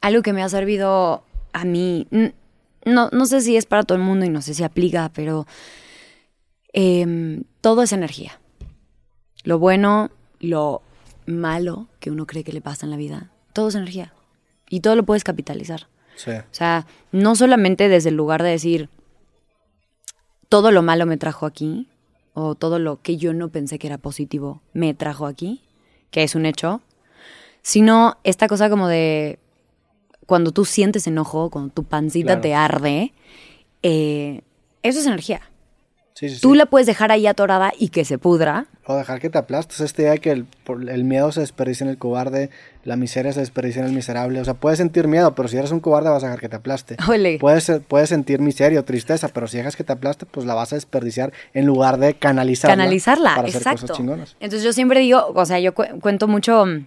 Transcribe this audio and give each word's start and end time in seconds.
algo 0.00 0.22
que 0.22 0.32
me 0.32 0.42
ha 0.42 0.48
servido 0.48 1.24
a 1.52 1.64
mí, 1.64 2.06
no, 2.84 3.08
no 3.10 3.26
sé 3.26 3.40
si 3.40 3.56
es 3.56 3.66
para 3.66 3.82
todo 3.82 3.98
el 3.98 4.04
mundo 4.04 4.24
y 4.24 4.30
no 4.30 4.42
sé 4.42 4.54
si 4.54 4.62
aplica, 4.62 5.10
pero 5.14 5.46
em, 6.72 7.44
todo 7.60 7.82
es 7.82 7.92
energía. 7.92 8.40
Lo 9.44 9.58
bueno, 9.58 10.10
lo 10.38 10.82
malo 11.26 11.88
que 11.98 12.10
uno 12.10 12.26
cree 12.26 12.44
que 12.44 12.52
le 12.52 12.60
pasa 12.60 12.86
en 12.86 12.90
la 12.90 12.96
vida, 12.96 13.30
todo 13.52 13.68
es 13.68 13.74
energía. 13.74 14.12
Y 14.68 14.80
todo 14.80 14.94
lo 14.96 15.04
puedes 15.04 15.24
capitalizar. 15.24 15.88
O 16.28 16.54
sea, 16.54 16.86
no 17.12 17.34
solamente 17.34 17.88
desde 17.88 18.10
el 18.10 18.16
lugar 18.16 18.42
de 18.42 18.50
decir, 18.50 18.88
todo 20.48 20.70
lo 20.70 20.82
malo 20.82 21.06
me 21.06 21.16
trajo 21.16 21.46
aquí, 21.46 21.88
o 22.34 22.54
todo 22.54 22.78
lo 22.78 23.00
que 23.00 23.16
yo 23.16 23.32
no 23.32 23.48
pensé 23.48 23.78
que 23.78 23.86
era 23.86 23.98
positivo 23.98 24.62
me 24.72 24.94
trajo 24.94 25.26
aquí, 25.26 25.62
que 26.10 26.22
es 26.22 26.34
un 26.34 26.46
hecho, 26.46 26.82
sino 27.62 28.18
esta 28.24 28.48
cosa 28.48 28.70
como 28.70 28.88
de 28.88 29.38
cuando 30.26 30.52
tú 30.52 30.64
sientes 30.64 31.06
enojo, 31.06 31.50
cuando 31.50 31.72
tu 31.72 31.84
pancita 31.84 32.40
te 32.40 32.54
arde, 32.54 33.12
eh, 33.82 34.42
eso 34.82 35.00
es 35.00 35.06
energía. 35.06 35.42
Tú 36.40 36.54
la 36.54 36.66
puedes 36.66 36.86
dejar 36.86 37.12
ahí 37.12 37.26
atorada 37.26 37.72
y 37.78 37.88
que 37.88 38.04
se 38.04 38.18
pudra. 38.18 38.66
O 38.84 38.94
dejar 38.94 39.20
que 39.20 39.30
te 39.30 39.38
aplastes. 39.38 39.80
Esta 39.80 40.02
idea 40.02 40.12
de 40.12 40.18
que 40.18 40.30
el, 40.30 41.04
miedo 41.04 41.32
se 41.32 41.40
desperdicia 41.40 41.84
en 41.84 41.90
el 41.90 41.96
cobarde, 41.96 42.50
la 42.84 42.96
miseria 42.96 43.32
se 43.32 43.40
desperdicia 43.40 43.80
en 43.80 43.88
el 43.88 43.94
miserable. 43.94 44.40
O 44.40 44.44
sea, 44.44 44.54
puedes 44.54 44.78
sentir 44.78 45.08
miedo, 45.08 45.34
pero 45.34 45.48
si 45.48 45.56
eres 45.56 45.70
un 45.70 45.80
cobarde 45.80 46.10
vas 46.10 46.22
a 46.22 46.26
dejar 46.26 46.40
que 46.40 46.48
te 46.48 46.56
aplaste. 46.56 46.96
Puedes, 47.40 47.72
puedes 47.88 48.08
sentir 48.08 48.40
miseria 48.40 48.80
o 48.80 48.84
tristeza, 48.84 49.28
pero 49.28 49.46
si 49.46 49.56
dejas 49.56 49.76
que 49.76 49.84
te 49.84 49.92
aplaste, 49.92 50.26
pues 50.26 50.44
la 50.44 50.54
vas 50.54 50.72
a 50.72 50.76
desperdiciar 50.76 51.32
en 51.54 51.64
lugar 51.66 51.98
de 51.98 52.14
canalizarla. 52.14 52.76
Canalizarla, 52.76 53.34
para 53.36 53.48
exacto. 53.48 53.68
Hacer 53.70 53.80
cosas 53.80 53.96
chingonas. 53.96 54.36
Entonces 54.40 54.64
yo 54.64 54.72
siempre 54.72 55.00
digo, 55.00 55.32
o 55.34 55.46
sea, 55.46 55.58
yo 55.60 55.74
cuento 55.74 56.28
mucho 56.28 56.66
mm, 56.66 56.86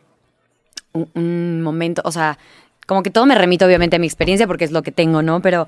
un, 0.93 1.09
un 1.15 1.61
momento, 1.61 2.03
o 2.05 2.11
sea, 2.11 2.37
como 2.85 3.03
que 3.03 3.11
todo 3.11 3.25
me 3.25 3.35
remito 3.35 3.65
obviamente 3.65 3.95
a 3.95 3.99
mi 3.99 4.07
experiencia 4.07 4.47
porque 4.47 4.65
es 4.65 4.71
lo 4.71 4.81
que 4.83 4.91
tengo, 4.91 5.21
¿no? 5.21 5.41
Pero 5.41 5.67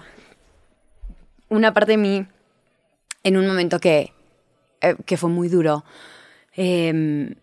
una 1.49 1.73
parte 1.73 1.94
de 1.94 1.97
mí 1.97 2.27
en 3.23 3.38
un 3.38 3.47
momento 3.47 3.80
que, 3.80 4.13
eh, 4.81 4.95
que 5.05 5.17
fue 5.17 5.30
muy 5.30 5.49
duro. 5.49 5.83
Eh, 6.55 7.35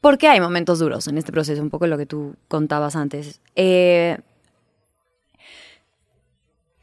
porque 0.00 0.28
hay 0.28 0.40
momentos 0.40 0.78
duros 0.78 1.06
en 1.08 1.18
este 1.18 1.32
proceso, 1.32 1.60
un 1.60 1.70
poco 1.70 1.86
lo 1.86 1.98
que 1.98 2.06
tú 2.06 2.34
contabas 2.48 2.96
antes. 2.96 3.40
Eh, 3.54 4.18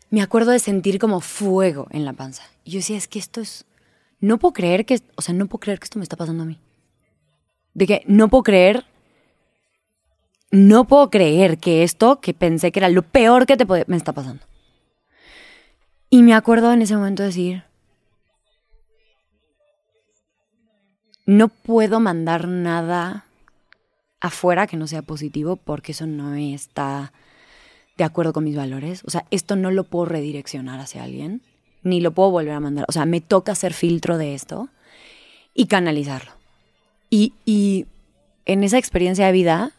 me 0.10 0.22
acuerdo 0.22 0.52
de 0.52 0.60
sentir 0.60 1.00
como 1.00 1.20
fuego 1.20 1.88
en 1.90 2.06
la 2.06 2.14
panza. 2.14 2.44
Y 2.64 2.72
yo 2.72 2.78
decía, 2.78 2.98
es 2.98 3.08
que 3.08 3.20
esto 3.20 3.42
es... 3.42 3.66
No 4.20 4.38
puedo 4.38 4.54
creer 4.54 4.86
que... 4.86 5.02
O 5.16 5.22
sea, 5.22 5.34
no 5.34 5.48
puedo 5.48 5.62
creer 5.62 5.80
que 5.80 5.86
esto 5.86 6.00
me 6.00 6.04
está 6.04 6.16
pasando 6.16 6.44
a 6.44 6.46
mí. 6.46 6.60
De 7.74 7.88
que 7.88 8.04
no 8.06 8.30
puedo 8.30 8.44
creer... 8.44 8.86
No 10.52 10.86
puedo 10.86 11.10
creer 11.10 11.58
que 11.58 11.84
esto, 11.84 12.22
que 12.22 12.34
pensé 12.34 12.72
que 12.72 12.80
era 12.80 12.90
lo 12.90 13.02
peor 13.02 13.46
que 13.46 13.58
te 13.58 13.66
podía... 13.66 13.84
Me 13.88 13.98
está 13.98 14.14
pasando. 14.14 14.44
Y 16.10 16.24
me 16.24 16.34
acuerdo 16.34 16.72
en 16.72 16.82
ese 16.82 16.96
momento 16.96 17.24
de 17.24 17.28
decir, 17.28 17.64
no 21.26 21.50
puedo 21.50 22.00
mandar 22.00 22.48
nada 22.48 23.26
afuera 24.22 24.68
que 24.68 24.78
no 24.78 24.88
sea 24.88 25.02
positivo 25.02 25.58
porque 25.58 25.92
eso 25.92 26.08
no 26.08 26.34
está 26.36 27.12
de 27.98 28.04
acuerdo 28.06 28.32
con 28.32 28.46
mis 28.46 28.56
valores. 28.56 29.04
O 29.06 29.10
sea, 29.10 29.26
esto 29.32 29.56
no 29.56 29.70
lo 29.72 29.84
puedo 29.84 30.06
redireccionar 30.06 30.80
hacia 30.80 31.04
alguien, 31.04 31.42
ni 31.84 32.00
lo 32.00 32.12
puedo 32.12 32.32
volver 32.32 32.54
a 32.54 32.60
mandar. 32.62 32.86
O 32.88 32.92
sea, 32.94 33.06
me 33.06 33.20
toca 33.20 33.52
hacer 33.52 33.74
filtro 33.74 34.18
de 34.18 34.34
esto 34.34 34.70
y 35.54 35.68
canalizarlo. 35.68 36.32
Y, 37.10 37.34
y 37.46 37.86
en 38.46 38.64
esa 38.64 38.78
experiencia 38.78 39.26
de 39.26 39.32
vida, 39.34 39.72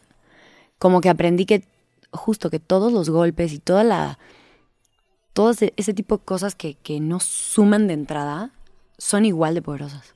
como 0.79 1.01
que 1.01 1.09
aprendí 1.09 1.45
que 1.45 1.63
justo 2.11 2.49
que 2.49 2.59
todos 2.59 2.91
los 2.91 3.09
golpes 3.09 3.53
y 3.53 3.59
toda 3.59 3.83
la... 3.83 4.19
Todo 5.33 5.51
ese, 5.51 5.93
tipo 5.93 6.17
de 6.17 6.23
cosas 6.23 6.55
que, 6.55 6.73
que 6.73 6.99
no 6.99 7.19
suman 7.19 7.87
de 7.87 7.93
entrada 7.93 8.51
son 8.97 9.25
igual 9.25 9.53
de 9.53 9.61
poderosas 9.61 10.15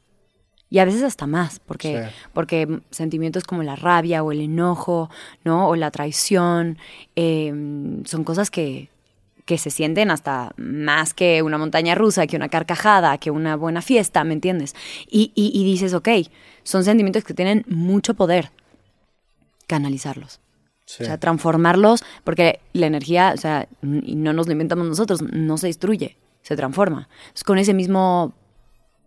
y 0.73 0.79
a 0.79 0.85
veces 0.85 1.03
hasta 1.03 1.27
más, 1.27 1.59
porque, 1.59 2.07
porque 2.33 2.79
sentimientos 2.89 3.43
como 3.43 3.61
la 3.61 3.75
rabia 3.75 4.23
o 4.23 4.31
el 4.31 4.41
enojo, 4.41 5.07
¿no? 5.43 5.67
O 5.69 5.75
la 5.75 5.91
traición, 5.91 6.79
em, 7.15 8.03
son 8.05 8.23
cosas 8.23 8.49
que, 8.49 8.89
que 9.45 9.59
se 9.59 9.69
sienten 9.69 10.09
hasta 10.09 10.51
más 10.57 11.13
que 11.13 11.43
una 11.43 11.59
montaña 11.59 11.93
rusa, 11.93 12.25
que 12.25 12.35
una 12.35 12.49
carcajada, 12.49 13.19
que 13.19 13.29
una 13.29 13.55
buena 13.55 13.83
fiesta, 13.83 14.23
¿me 14.23 14.33
entiendes? 14.33 14.73
Y, 15.07 15.31
y, 15.35 15.63
dices, 15.63 15.93
ok, 15.93 16.09
son 16.63 16.83
sentimientos 16.83 17.23
que 17.23 17.35
tienen 17.35 17.65
mucho 17.67 18.15
poder, 18.15 18.49
canalizarlos. 19.67 20.39
O 20.85 21.03
sea, 21.05 21.17
transformarlos, 21.17 22.03
porque 22.23 22.59
la 22.73 22.87
energía, 22.87 23.31
o 23.33 23.37
sea, 23.37 23.67
y 23.81 24.15
no 24.15 24.33
nos 24.33 24.47
lo 24.47 24.51
inventamos 24.51 24.85
nosotros, 24.85 25.21
no 25.21 25.57
se 25.57 25.67
destruye, 25.67 26.17
se 26.41 26.55
transforma. 26.57 27.07
Es 27.33 27.43
con 27.43 27.57
ese 27.57 27.73
mismo 27.73 28.33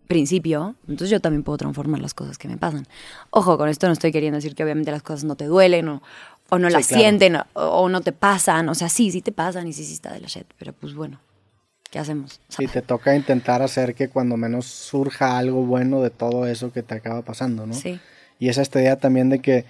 principio, 0.07 0.75
entonces 0.87 1.09
yo 1.09 1.19
también 1.19 1.43
puedo 1.43 1.57
transformar 1.57 2.01
las 2.01 2.13
cosas 2.13 2.37
que 2.37 2.47
me 2.47 2.57
pasan. 2.57 2.87
Ojo, 3.29 3.57
con 3.57 3.69
esto 3.69 3.87
no 3.87 3.93
estoy 3.93 4.11
queriendo 4.11 4.37
decir 4.37 4.55
que 4.55 4.63
obviamente 4.63 4.91
las 4.91 5.03
cosas 5.03 5.23
no 5.23 5.35
te 5.35 5.45
duelen 5.45 5.87
o, 5.89 6.01
o 6.49 6.57
no 6.57 6.69
las 6.69 6.85
sienten 6.85 7.37
o, 7.53 7.89
no 7.89 8.01
te 8.01 8.11
pasan. 8.11 8.69
O 8.69 8.75
sea, 8.75 8.89
sí, 8.89 9.11
sí 9.11 9.21
te 9.21 9.31
pasan 9.31 9.67
y 9.67 9.73
sí, 9.73 9.83
sí 9.83 9.93
está 9.93 10.11
de 10.13 10.21
la 10.21 10.27
shit, 10.27 10.47
pero 10.57 10.73
pues 10.73 10.95
bueno, 10.95 11.19
¿qué 11.91 11.99
hacemos? 11.99 12.39
Y 12.57 12.67
te 12.67 12.81
toca 12.81 13.15
intentar 13.15 13.61
hacer 13.61 13.93
que 13.93 14.09
cuando 14.09 14.37
menos 14.37 14.65
surja 14.65 15.37
algo 15.37 15.63
bueno 15.63 16.01
de 16.01 16.09
todo 16.09 16.47
eso 16.47 16.71
que 16.71 16.83
te 16.83 16.95
acaba 16.95 17.21
pasando, 17.21 17.67
¿no? 17.67 17.73
Sí. 17.73 17.99
Y 18.39 18.49
esa 18.49 18.61
esta 18.61 18.79
idea 18.81 18.97
también 18.97 19.29
de 19.29 19.39
que 19.39 19.65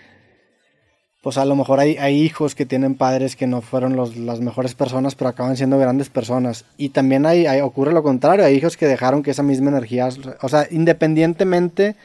pues 1.28 1.38
a 1.38 1.44
lo 1.44 1.58
mejor 1.58 1.82
hay, 1.82 1.98
hijos 2.24 2.56
que 2.56 2.66
tienen 2.66 2.96
padres 2.96 3.36
que 3.36 3.48
no 3.48 3.60
fueron 3.60 3.98
las 3.98 4.40
mejores 4.40 4.76
personas, 4.76 5.14
pero 5.14 5.28
acaban 5.30 5.58
siendo 5.58 5.78
grandes 5.78 6.08
personas. 6.08 6.64
Y 6.78 6.88
también 6.88 7.26
hay, 7.26 7.46
ocurre 7.60 7.92
lo 7.92 8.02
contrario, 8.02 8.46
hay 8.46 8.56
hijos 8.56 8.78
que 8.78 8.86
dejaron 8.86 9.24
que 9.24 9.32
esa 9.32 9.44
misma 9.44 9.70
energía, 9.70 10.08
o 10.42 10.48
sea, 10.48 10.70
independientemente 10.72 11.98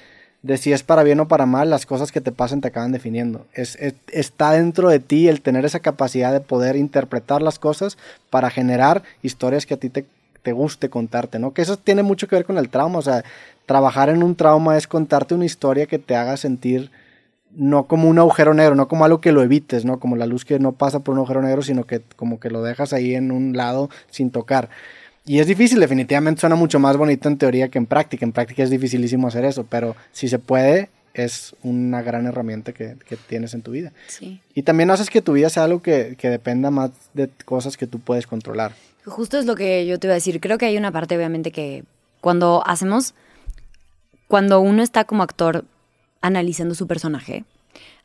de 0.43 0.59
si 0.59 0.73
es 0.73 0.83
para 0.83 1.05
bien 1.05 1.21
o 1.21 1.29
para 1.29 1.47
mal, 1.47 1.71
las 1.71 1.87
cosas 1.87 2.11
que 2.11 2.21
te 2.21 2.33
pasan 2.33 2.63
te 2.63 2.67
acaban 2.67 2.91
definiendo. 2.91 3.47
Es, 3.55 3.79
está 4.09 4.51
dentro 4.51 4.89
de 4.89 4.99
ti 4.99 5.29
el 5.29 5.41
tener 5.41 5.65
esa 5.65 5.79
capacidad 5.79 6.33
de 6.33 6.41
poder 6.41 6.75
interpretar 6.75 7.43
las 7.43 7.61
cosas 7.61 7.99
para 8.29 8.51
generar 8.51 9.05
historias 9.23 9.67
que 9.67 9.75
a 9.75 9.77
ti 9.77 9.89
te, 9.89 10.05
te 10.43 10.51
guste 10.51 10.91
contarte, 10.91 11.39
¿no? 11.39 11.53
Que 11.53 11.63
eso 11.63 11.77
tiene 11.77 12.03
mucho 12.03 12.27
que 12.27 12.35
ver 12.35 12.45
con 12.45 12.59
el 12.59 12.71
trauma, 12.71 12.99
o 12.99 13.03
sea, 13.03 13.23
trabajar 13.67 14.09
en 14.09 14.25
un 14.25 14.35
trauma 14.35 14.77
es 14.77 14.89
contarte 14.89 15.37
una 15.37 15.45
historia 15.45 15.87
que 15.87 16.01
te 16.01 16.17
haga 16.17 16.37
sentir 16.37 16.91
no 17.55 17.87
como 17.87 18.09
un 18.09 18.19
agujero 18.19 18.55
negro, 18.55 18.75
no 18.75 18.89
como 18.89 19.05
algo 19.05 19.21
que 19.21 19.33
lo 19.33 19.43
evites, 19.43 19.85
¿no? 19.85 20.01
Como 20.01 20.17
la 20.17 20.27
luz 20.27 20.45
que 20.45 20.59
no 20.59 20.73
pasa 20.73 21.01
por 21.01 21.13
un 21.13 21.19
agujero 21.19 21.43
negro, 21.43 21.63
sino 21.63 21.85
que 21.85 22.01
como 22.17 22.41
que 22.41 22.51
lo 22.51 22.63
dejas 22.63 22.93
ahí 22.93 23.15
en 23.15 23.31
un 23.31 23.57
lado 23.57 23.91
sin 24.11 24.31
tocar. 24.31 24.71
Y 25.25 25.39
es 25.39 25.47
difícil, 25.47 25.79
definitivamente 25.79 26.41
suena 26.41 26.57
mucho 26.57 26.81
más 26.81 26.97
bonito 26.97 27.29
en 27.29 27.39
teoría 27.39 27.69
que 27.69 27.79
en 27.79 27.87
práctica. 27.87 28.25
En 28.25 28.33
práctica 28.33 28.63
es 28.63 28.71
dificilísimo 28.71 29.29
hacer 29.29 29.45
eso, 29.45 29.65
pero 29.69 29.95
si 30.13 30.29
se 30.29 30.39
puede, 30.39 30.89
es 31.15 31.55
una 31.63 32.03
gran 32.03 32.27
herramienta 32.27 32.73
que, 32.73 32.97
tienes 33.29 33.55
en 33.55 33.63
tu 33.63 33.71
vida. 33.71 33.93
Sí. 34.09 34.41
Y 34.55 34.63
también 34.63 34.91
haces 34.91 35.11
que 35.11 35.23
tu 35.23 35.35
vida 35.35 35.49
sea 35.49 35.65
algo 35.65 35.81
que, 35.81 36.17
que 36.19 36.29
dependa 36.29 36.71
más 36.71 36.91
de 37.15 37.29
cosas 37.45 37.77
que 37.77 37.87
tú 37.87 38.01
puedes 38.01 38.27
controlar. 38.27 38.73
Justo 39.05 39.39
es 39.39 39.47
lo 39.47 39.55
que 39.55 39.87
yo 39.87 39.99
te 39.99 40.07
iba 40.07 40.15
a 40.15 40.17
decir. 40.17 40.41
Creo 40.41 40.59
que 40.59 40.67
hay 40.67 40.77
una 40.77 40.91
parte, 40.91 41.17
obviamente, 41.17 41.53
que 41.53 41.85
cuando 42.21 42.63
hacemos, 42.67 43.15
cuando 44.27 44.61
uno 44.61 44.83
está 44.83 45.05
como 45.05 45.23
actor 45.23 45.65
analizando 46.23 46.75
su 46.75 46.87
personaje, 46.87 47.45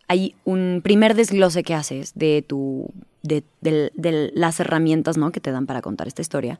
hay 0.07 0.35
un 0.45 0.81
primer 0.83 1.15
desglose 1.15 1.63
que 1.63 1.73
haces 1.73 2.13
de 2.15 2.41
tu 2.41 2.91
de, 3.27 4.31
las 4.33 4.59
herramientas 4.59 5.17
¿no? 5.17 5.31
que 5.31 5.39
te 5.39 5.51
dan 5.51 5.65
para 5.65 5.81
contar 5.81 6.07
esta 6.07 6.21
historia. 6.21 6.59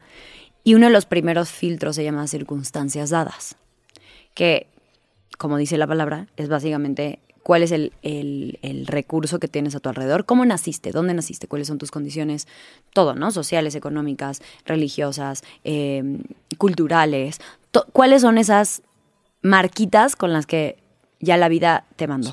Y 0.64 0.74
uno 0.74 0.86
de 0.86 0.92
los 0.92 1.06
primeros 1.06 1.50
filtros 1.50 1.96
se 1.96 2.04
llama 2.04 2.26
circunstancias 2.26 3.10
dadas, 3.10 3.56
que, 4.34 4.66
como 5.38 5.56
dice 5.56 5.78
la 5.78 5.86
palabra, 5.86 6.26
es 6.36 6.48
básicamente 6.48 7.20
cuál 7.42 7.62
es 7.62 7.72
el, 7.72 7.92
recurso 8.86 9.38
que 9.38 9.48
tienes 9.48 9.74
a 9.74 9.80
tu 9.80 9.88
alrededor, 9.88 10.26
cómo 10.26 10.44
naciste, 10.44 10.90
dónde 10.90 11.14
naciste, 11.14 11.48
cuáles 11.48 11.68
son 11.68 11.78
tus 11.78 11.90
condiciones, 11.90 12.46
todo, 12.92 13.14
¿no? 13.14 13.30
Sociales, 13.30 13.74
económicas, 13.74 14.42
religiosas, 14.66 15.42
eh, 15.64 16.18
culturales, 16.58 17.40
cuáles 17.92 18.22
son 18.22 18.36
esas 18.36 18.82
marquitas 19.40 20.16
con 20.16 20.32
las 20.34 20.46
que 20.46 20.76
ya 21.20 21.36
la 21.36 21.48
vida 21.48 21.86
te 21.96 22.06
mandó. 22.06 22.30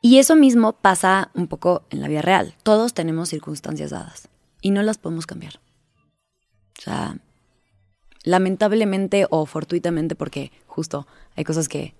Y 0.00 0.18
eso 0.18 0.36
mismo 0.36 0.74
pasa 0.74 1.30
un 1.34 1.48
poco 1.48 1.84
en 1.90 2.00
la 2.00 2.08
vida 2.08 2.20
real. 2.20 2.54
Todos 2.62 2.92
tenemos 2.92 3.30
circunstancias 3.30 3.90
dadas 3.90 4.28
y 4.60 4.70
no 4.70 4.82
las 4.82 4.98
podemos 4.98 5.26
cambiar. 5.26 5.60
O 6.78 6.82
sea, 6.82 7.16
lamentablemente 8.22 9.26
o 9.30 9.46
fortuitamente, 9.46 10.14
porque 10.14 10.52
justo 10.66 11.06
hay 11.36 11.44
cosas 11.44 11.68
que 11.68 11.94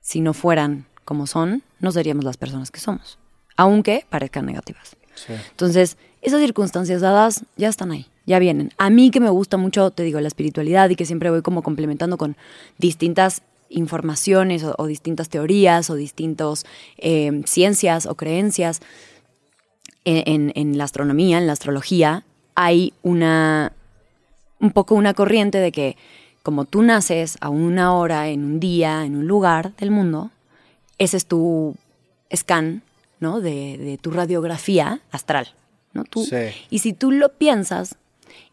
si 0.00 0.20
no 0.20 0.34
fueran 0.34 0.86
como 1.04 1.26
son, 1.26 1.62
no 1.80 1.90
seríamos 1.90 2.24
las 2.24 2.36
personas 2.36 2.70
que 2.70 2.80
somos, 2.80 3.18
aunque 3.56 4.06
parezcan 4.08 4.46
negativas. 4.46 4.96
Entonces, 5.28 5.96
esas 6.26 6.40
circunstancias 6.40 7.00
dadas 7.00 7.44
ya 7.56 7.68
están 7.68 7.90
ahí 7.92 8.06
ya 8.26 8.40
vienen. 8.40 8.72
A 8.76 8.90
mí 8.90 9.10
que 9.10 9.20
me 9.20 9.30
gusta 9.30 9.56
mucho, 9.56 9.90
te 9.92 10.02
digo, 10.02 10.20
la 10.20 10.28
espiritualidad 10.28 10.90
y 10.90 10.96
que 10.96 11.06
siempre 11.06 11.30
voy 11.30 11.42
como 11.42 11.62
complementando 11.62 12.18
con 12.18 12.36
distintas 12.76 13.42
informaciones 13.68 14.64
o, 14.64 14.86
distintas 14.86 15.28
teorías 15.28 15.90
o 15.90 15.94
distintas 15.94 16.66
eh, 16.98 17.42
ciencias 17.46 18.06
o 18.06 18.14
creencias 18.16 18.80
en, 20.04 20.78
la 20.78 20.84
astronomía, 20.84 21.38
en 21.38 21.48
la 21.48 21.52
astrología, 21.52 22.24
hay 22.54 22.92
una, 23.02 23.72
un 24.60 24.70
poco 24.70 24.94
una 24.94 25.14
corriente 25.14 25.58
de 25.58 25.72
que 25.72 25.96
como 26.44 26.64
tú 26.64 26.82
naces 26.82 27.36
a 27.40 27.48
una 27.48 27.92
hora, 27.92 28.28
en 28.28 28.44
un 28.44 28.60
día, 28.60 29.04
en 29.04 29.16
un 29.16 29.26
lugar 29.26 29.74
del 29.78 29.90
mundo, 29.90 30.30
ese 30.98 31.16
es 31.16 31.26
tu 31.26 31.74
scan, 32.34 32.82
¿no? 33.18 33.40
De, 33.40 33.98
tu 34.00 34.12
radiografía 34.12 35.00
astral, 35.10 35.48
¿no? 35.96 36.04
Tú, 36.04 36.24
Y 36.70 36.78
si 36.78 36.92
tú 36.92 37.10
lo 37.10 37.32
piensas, 37.32 37.96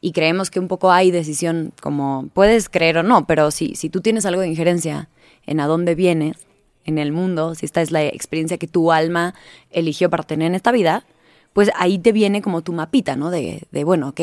y 0.01 0.11
creemos 0.11 0.49
que 0.49 0.59
un 0.59 0.67
poco 0.67 0.91
hay 0.91 1.11
decisión, 1.11 1.73
como 1.81 2.29
puedes 2.33 2.69
creer 2.69 2.97
o 2.97 3.03
no, 3.03 3.25
pero 3.27 3.51
si, 3.51 3.75
si 3.75 3.89
tú 3.89 4.01
tienes 4.01 4.25
algo 4.25 4.41
de 4.41 4.47
injerencia 4.47 5.09
en 5.45 5.59
a 5.59 5.67
dónde 5.67 5.95
vienes 5.95 6.37
en 6.85 6.97
el 6.97 7.11
mundo, 7.11 7.55
si 7.55 7.65
esta 7.65 7.81
es 7.81 7.91
la 7.91 8.03
experiencia 8.03 8.57
que 8.57 8.67
tu 8.67 8.91
alma 8.91 9.33
eligió 9.71 10.09
para 10.09 10.23
tener 10.23 10.47
en 10.47 10.55
esta 10.55 10.71
vida, 10.71 11.05
pues 11.53 11.69
ahí 11.75 11.99
te 11.99 12.11
viene 12.11 12.41
como 12.41 12.61
tu 12.61 12.73
mapita, 12.73 13.15
¿no? 13.15 13.29
De, 13.29 13.63
de 13.71 13.83
bueno, 13.83 14.09
ok, 14.09 14.21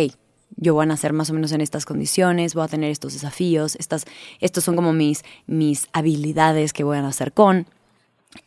yo 0.57 0.75
voy 0.75 0.83
a 0.83 0.87
nacer 0.87 1.13
más 1.13 1.31
o 1.31 1.35
menos 1.35 1.53
en 1.53 1.61
estas 1.61 1.87
condiciones, 1.87 2.55
voy 2.55 2.65
a 2.65 2.69
tener 2.69 2.91
estos 2.91 3.15
desafíos, 3.15 3.77
estas, 3.77 4.05
estos 4.41 4.65
son 4.65 4.77
como 4.77 4.93
mis, 4.93 5.25
mis 5.47 5.89
habilidades 5.93 6.73
que 6.73 6.85
voy 6.85 6.99
a 6.99 7.03
nacer 7.03 7.33
con. 7.33 7.67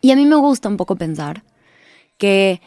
Y 0.02 0.12
a 0.12 0.16
mí 0.16 0.26
me 0.26 0.36
gusta 0.36 0.70
un 0.70 0.78
poco 0.78 0.96
pensar 0.96 1.44
que 2.18 2.62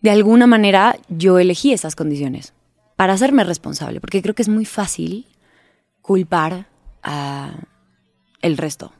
de 0.00 0.10
alguna 0.10 0.46
manera 0.46 0.96
yo 1.08 1.38
elegí 1.38 1.72
esas 1.72 1.96
condiciones 1.96 2.52
para 2.96 3.12
hacerme 3.14 3.44
responsable, 3.44 4.00
porque 4.00 4.22
creo 4.22 4.34
que 4.34 4.42
es 4.42 4.48
muy 4.48 4.64
fácil 4.64 5.26
culpar 6.02 6.66
a 7.02 7.54
el 8.42 8.56
resto 8.56 8.92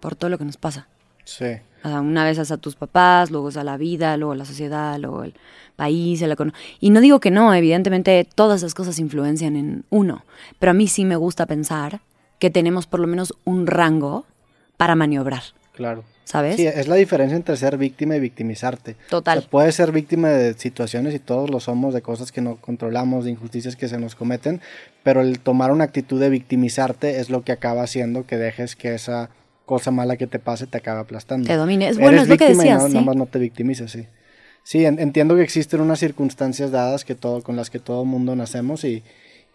por 0.00 0.16
todo 0.16 0.30
lo 0.30 0.38
que 0.38 0.44
nos 0.44 0.56
pasa. 0.56 0.88
Sí. 1.24 1.46
una 1.84 2.24
vez 2.24 2.50
a 2.50 2.56
tus 2.56 2.76
papás, 2.76 3.30
luego 3.30 3.50
a 3.56 3.64
la 3.64 3.76
vida, 3.76 4.16
luego 4.16 4.32
a 4.32 4.36
la 4.36 4.44
sociedad, 4.44 4.98
luego 4.98 5.24
el 5.24 5.34
país. 5.74 6.22
El 6.22 6.36
y 6.80 6.90
no 6.90 7.00
digo 7.00 7.20
que 7.20 7.30
no, 7.30 7.52
evidentemente 7.52 8.26
todas 8.34 8.62
esas 8.62 8.74
cosas 8.74 8.98
influencian 8.98 9.56
en 9.56 9.84
uno, 9.90 10.24
pero 10.58 10.70
a 10.70 10.74
mí 10.74 10.86
sí 10.86 11.04
me 11.04 11.16
gusta 11.16 11.46
pensar 11.46 12.00
que 12.38 12.50
tenemos 12.50 12.86
por 12.86 13.00
lo 13.00 13.06
menos 13.06 13.34
un 13.44 13.66
rango 13.66 14.24
para 14.76 14.94
maniobrar. 14.94 15.42
Claro. 15.76 16.04
¿Sabes? 16.24 16.56
Sí, 16.56 16.66
es 16.66 16.88
la 16.88 16.96
diferencia 16.96 17.36
entre 17.36 17.56
ser 17.56 17.76
víctima 17.76 18.16
y 18.16 18.20
victimizarte. 18.20 18.96
Total. 19.08 19.38
O 19.38 19.42
puedes 19.48 19.76
ser 19.76 19.92
víctima 19.92 20.30
de 20.30 20.54
situaciones 20.54 21.14
y 21.14 21.20
todos 21.20 21.50
lo 21.50 21.60
somos, 21.60 21.94
de 21.94 22.02
cosas 22.02 22.32
que 22.32 22.40
no 22.40 22.56
controlamos, 22.56 23.24
de 23.24 23.30
injusticias 23.30 23.76
que 23.76 23.86
se 23.86 23.98
nos 23.98 24.16
cometen, 24.16 24.60
pero 25.04 25.20
el 25.20 25.38
tomar 25.38 25.70
una 25.70 25.84
actitud 25.84 26.18
de 26.18 26.30
victimizarte 26.30 27.20
es 27.20 27.30
lo 27.30 27.44
que 27.44 27.52
acaba 27.52 27.82
haciendo 27.82 28.26
que 28.26 28.38
dejes 28.38 28.74
que 28.74 28.94
esa 28.94 29.30
cosa 29.66 29.90
mala 29.90 30.16
que 30.16 30.26
te 30.26 30.38
pase 30.38 30.66
te 30.66 30.78
acabe 30.78 31.00
aplastando. 31.00 31.46
Te 31.46 31.54
domine. 31.54 31.92
bueno, 31.92 32.22
es 32.22 32.28
lo 32.28 32.36
que 32.36 32.48
decías. 32.48 32.92
no, 32.92 33.02
más 33.02 33.16
no 33.16 33.26
te 33.26 33.38
victimices, 33.38 33.92
sí. 33.92 34.06
Sí, 34.64 34.84
entiendo 34.84 35.36
que 35.36 35.42
existen 35.42 35.80
unas 35.80 36.00
circunstancias 36.00 36.72
dadas 36.72 37.04
que 37.04 37.14
todo, 37.14 37.42
con 37.44 37.54
las 37.54 37.70
que 37.70 37.78
todo 37.78 38.04
mundo 38.04 38.34
nacemos 38.34 38.82
y, 38.82 39.04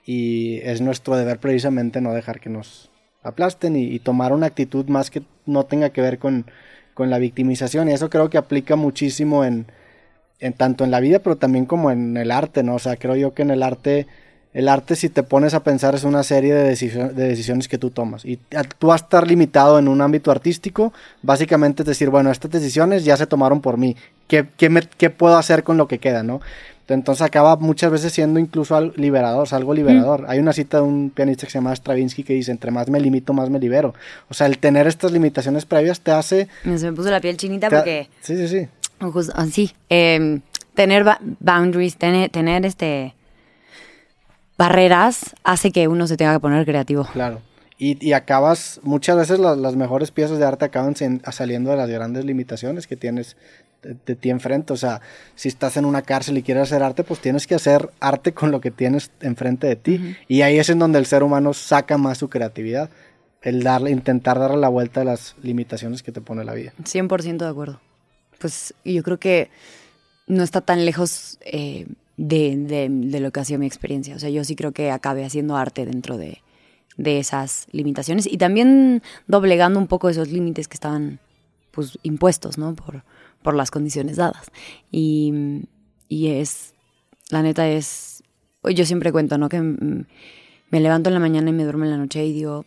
y 0.05 0.59
es 0.59 0.79
nuestro 0.79 1.17
deber 1.17 1.39
precisamente 1.39 1.99
no 1.99 2.13
dejar 2.13 2.39
que 2.39 2.49
nos 2.49 2.90
aplasten 3.23 3.75
y, 3.75 3.99
tomar 3.99 4.33
una 4.33 4.47
actitud 4.47 4.85
más 4.87 5.09
que 5.09 5.23
no 5.45 5.65
tenga 5.65 5.89
que 5.89 6.01
ver 6.01 6.19
con, 6.19 6.45
con, 6.93 7.09
la 7.09 7.19
victimización. 7.19 7.89
Y 7.89 7.93
eso 7.93 8.09
creo 8.09 8.29
que 8.29 8.37
aplica 8.37 8.75
muchísimo 8.75 9.45
en, 9.45 9.67
en 10.39 10.53
tanto 10.53 10.83
en 10.83 10.91
la 10.91 10.99
vida, 10.99 11.19
pero 11.19 11.35
también 11.35 11.65
como 11.65 11.91
en 11.91 12.17
el 12.17 12.31
arte, 12.31 12.63
¿no? 12.63 12.75
O 12.75 12.79
sea, 12.79 12.95
creo 12.97 13.15
yo 13.15 13.33
que 13.33 13.43
en 13.43 13.51
el 13.51 13.63
arte 13.63 14.07
el 14.53 14.67
arte, 14.67 14.97
si 14.97 15.07
te 15.07 15.23
pones 15.23 15.53
a 15.53 15.63
pensar, 15.63 15.95
es 15.95 16.03
una 16.03 16.23
serie 16.23 16.53
de, 16.53 16.63
de, 16.75 17.27
decisiones 17.27 17.69
que 17.69 17.77
tú 17.77 17.89
tomas. 17.89 18.25
Y 18.25 18.37
tú 18.77 18.87
vas 18.87 19.01
a 19.01 19.05
estar 19.05 19.27
limitado 19.27 19.79
en 19.79 19.87
un 19.87 20.01
ámbito 20.01 20.29
artístico, 20.29 20.91
básicamente 21.21 21.83
es 21.83 21.87
decir, 21.87 22.09
bueno, 22.09 22.31
estas 22.31 22.51
decisiones 22.51 23.05
ya 23.05 23.15
se 23.15 23.27
tomaron 23.27 23.61
por 23.61 23.77
mí. 23.77 23.95
¿Qué, 24.27 24.45
qué, 24.57 25.09
puedo 25.09 25.37
hacer 25.37 25.63
con 25.63 25.77
lo 25.77 25.87
que 25.87 25.99
queda, 25.99 26.23
no? 26.23 26.41
Entonces 26.93 27.21
acaba 27.21 27.55
muchas 27.57 27.91
veces 27.91 28.13
siendo 28.13 28.39
incluso 28.39 28.75
algo 28.75 28.93
liberador, 28.95 29.47
algo 29.51 29.73
liberador. 29.73 30.25
Hay 30.27 30.39
una 30.39 30.53
cita 30.53 30.77
de 30.77 30.83
un 30.83 31.09
pianista 31.09 31.45
que 31.45 31.51
se 31.51 31.57
llama 31.57 31.75
Stravinsky 31.75 32.23
que 32.23 32.33
dice, 32.33 32.51
entre 32.51 32.71
más 32.71 32.89
me 32.89 32.99
limito, 32.99 33.33
más 33.33 33.49
me 33.49 33.59
libero. 33.59 33.93
O 34.29 34.33
sea, 34.33 34.47
el 34.47 34.57
tener 34.57 34.87
estas 34.87 35.11
limitaciones 35.11 35.65
previas 35.65 36.01
te 36.01 36.11
hace... 36.11 36.47
Se 36.63 36.89
me 36.89 36.93
puso 36.93 37.09
la 37.09 37.21
piel 37.21 37.37
chinita 37.37 37.69
porque... 37.69 38.09
Sí, 38.21 38.35
sí, 38.35 38.47
sí. 38.47 38.67
sí. 39.51 39.71
Em, 39.89 40.41
tener 40.73 41.05
boundaries, 41.39 41.97
tener, 41.97 42.29
tener 42.29 42.65
este 42.65 43.13
barreras 44.57 45.35
hace 45.43 45.71
que 45.71 45.87
uno 45.87 46.05
se 46.05 46.17
tenga 46.17 46.33
que 46.33 46.39
poner 46.39 46.65
creativo. 46.65 47.07
Claro. 47.13 47.41
Y, 47.83 48.13
acabas, 48.13 48.79
muchas 48.83 49.17
veces 49.17 49.39
las, 49.39 49.75
mejores 49.75 50.11
piezas 50.11 50.37
de 50.37 50.45
arte 50.45 50.65
acaban 50.65 50.93
saliendo 51.31 51.71
de 51.71 51.77
las 51.77 51.89
grandes 51.89 52.25
limitaciones 52.25 52.85
que 52.85 52.95
tienes 52.95 53.37
de, 53.81 54.15
ti 54.15 54.29
enfrente. 54.29 54.73
O 54.73 54.77
sea, 54.77 55.01
si 55.35 55.47
estás 55.47 55.77
en 55.77 55.85
una 55.85 56.01
cárcel 56.01 56.37
y 56.37 56.43
quieres 56.43 56.63
hacer 56.63 56.83
arte, 56.83 57.03
pues 57.03 57.19
tienes 57.19 57.47
que 57.47 57.55
hacer 57.55 57.89
arte 57.99 58.33
con 58.33 58.51
lo 58.51 58.61
que 58.61 58.71
tienes 58.71 59.11
enfrente 59.21 59.67
de 59.67 59.75
ti. 59.75 60.15
Y 60.27 60.41
ahí 60.41 60.59
es 60.59 60.69
en 60.69 60.79
donde 60.79 60.99
el 60.99 61.05
ser 61.05 61.23
humano 61.23 61.53
saca 61.53 61.97
más 61.97 62.17
su 62.17 62.29
creatividad. 62.29 62.89
El 63.41 63.63
darle, 63.63 63.89
intentar 63.89 64.37
darle 64.37 64.57
la 64.57 64.69
vuelta 64.69 65.01
a 65.01 65.03
las 65.03 65.35
limitaciones 65.41 66.03
que 66.03 66.11
te 66.11 66.21
pone 66.21 66.43
la 66.43 66.53
vida. 66.53 66.73
100% 66.83 67.37
de 67.37 67.47
acuerdo. 67.47 67.81
Pues 68.37 68.73
yo 68.85 69.01
creo 69.01 69.19
que 69.19 69.49
no 70.27 70.43
está 70.43 70.61
tan 70.61 70.85
lejos 70.85 71.39
eh, 71.41 71.87
de, 72.17 72.55
de, 72.89 73.19
lo 73.19 73.31
que 73.31 73.39
ha 73.39 73.45
sido 73.45 73.59
mi 73.59 73.65
experiencia. 73.65 74.15
O 74.15 74.19
sea, 74.19 74.29
yo 74.29 74.43
sí 74.43 74.55
creo 74.55 74.71
que 74.73 74.91
acabé 74.91 75.25
haciendo 75.25 75.57
arte 75.57 75.85
dentro 75.85 76.17
de, 76.17 76.41
de 76.97 77.19
esas 77.19 77.67
limitaciones 77.71 78.27
y 78.27 78.37
también 78.37 79.01
doblegando 79.27 79.79
un 79.79 79.87
poco 79.87 80.09
esos 80.09 80.29
límites 80.29 80.67
que 80.67 80.75
estaban 80.75 81.19
pues 81.71 81.97
impuestos, 82.03 82.57
¿no? 82.57 82.75
Por, 82.75 83.03
por 83.41 83.55
las 83.55 83.71
condiciones 83.71 84.17
dadas. 84.17 84.51
Y, 84.91 85.63
y 86.07 86.27
es, 86.27 86.73
la 87.29 87.41
neta 87.41 87.67
es, 87.67 88.23
yo 88.63 88.85
siempre 88.85 89.11
cuento, 89.11 89.37
¿no? 89.37 89.49
Que 89.49 89.61
me 89.61 90.79
levanto 90.79 91.09
en 91.09 91.13
la 91.13 91.19
mañana 91.19 91.49
y 91.49 91.53
me 91.53 91.63
duermo 91.63 91.83
en 91.85 91.91
la 91.91 91.97
noche 91.97 92.25
y 92.25 92.33
digo, 92.33 92.65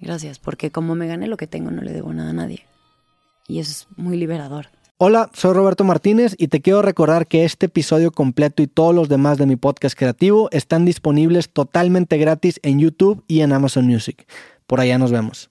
gracias, 0.00 0.38
porque 0.38 0.70
como 0.70 0.94
me 0.94 1.06
gané 1.06 1.26
lo 1.26 1.36
que 1.36 1.46
tengo, 1.46 1.70
no 1.70 1.82
le 1.82 1.92
debo 1.92 2.12
nada 2.12 2.30
a 2.30 2.34
nadie. 2.34 2.66
Y 3.48 3.58
eso 3.58 3.70
es 3.70 3.98
muy 3.98 4.16
liberador. 4.16 4.68
Hola, 4.96 5.28
soy 5.34 5.52
Roberto 5.54 5.84
Martínez 5.84 6.36
y 6.38 6.48
te 6.48 6.60
quiero 6.60 6.80
recordar 6.80 7.26
que 7.26 7.44
este 7.44 7.66
episodio 7.66 8.12
completo 8.12 8.62
y 8.62 8.68
todos 8.68 8.94
los 8.94 9.08
demás 9.08 9.38
de 9.38 9.46
mi 9.46 9.56
podcast 9.56 9.98
creativo 9.98 10.48
están 10.52 10.84
disponibles 10.84 11.50
totalmente 11.50 12.16
gratis 12.16 12.60
en 12.62 12.78
YouTube 12.78 13.24
y 13.26 13.40
en 13.40 13.52
Amazon 13.52 13.86
Music. 13.86 14.26
Por 14.66 14.80
allá 14.80 14.96
nos 14.96 15.10
vemos. 15.10 15.50